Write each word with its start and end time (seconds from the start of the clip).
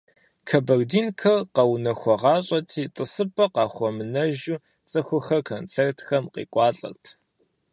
«Кабардинкэр» 0.47 1.41
къэунэхуагъащӀэти, 1.55 2.83
тӀысыпӀэ 2.95 3.45
къахуэмынэжу 3.55 4.61
цӀыхухэр 4.89 5.41
концертхэм 5.47 6.23
къекӀуалӀэрт. 6.33 7.05